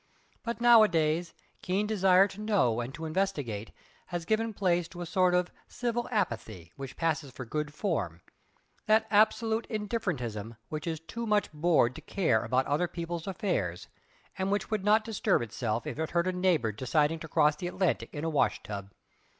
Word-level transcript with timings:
But 0.41 0.59
nowadays 0.59 1.31
keen 1.61 1.85
desire 1.85 2.27
to 2.29 2.41
know 2.41 2.79
and 2.79 2.91
to 2.95 3.05
investigate 3.05 3.69
has 4.07 4.25
given 4.25 4.51
place 4.51 4.87
to 4.87 5.01
a 5.01 5.05
sort 5.05 5.35
of 5.35 5.51
civil 5.67 6.09
apathy 6.09 6.73
which 6.75 6.97
passes 6.97 7.29
for 7.29 7.45
good 7.45 7.71
form 7.71 8.21
that 8.87 9.05
absolute 9.11 9.67
indifferentism 9.69 10.55
which 10.69 10.87
is 10.87 10.99
too 11.01 11.27
much 11.27 11.53
bored 11.53 11.93
to 11.93 12.01
care 12.01 12.43
about 12.43 12.65
other 12.65 12.87
people's 12.87 13.27
affairs, 13.27 13.89
and 14.39 14.51
which 14.51 14.71
would 14.71 14.83
not 14.83 15.05
disturb 15.05 15.43
itself 15.43 15.85
if 15.85 15.99
it 15.99 16.09
heard 16.09 16.25
of 16.25 16.33
a 16.33 16.37
neighbour 16.39 16.71
deciding 16.71 17.19
to 17.19 17.27
cross 17.27 17.55
the 17.55 17.67
Atlantic 17.67 18.11
in 18.11 18.23
a 18.23 18.29
washtub. 18.31 18.89